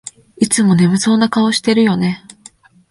[0.37, 2.25] いつも眠そうな顔してるよね